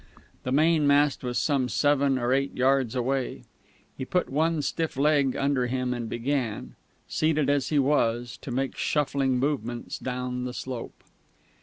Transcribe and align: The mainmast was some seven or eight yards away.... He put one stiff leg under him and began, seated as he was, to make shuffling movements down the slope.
The 0.41 0.51
mainmast 0.51 1.23
was 1.23 1.37
some 1.37 1.69
seven 1.69 2.17
or 2.17 2.33
eight 2.33 2.57
yards 2.57 2.95
away.... 2.95 3.43
He 3.95 4.03
put 4.03 4.31
one 4.31 4.63
stiff 4.63 4.97
leg 4.97 5.35
under 5.35 5.67
him 5.67 5.93
and 5.93 6.09
began, 6.09 6.73
seated 7.07 7.51
as 7.51 7.69
he 7.69 7.77
was, 7.77 8.35
to 8.41 8.49
make 8.49 8.75
shuffling 8.75 9.37
movements 9.37 9.99
down 9.99 10.43
the 10.43 10.55
slope. 10.55 11.03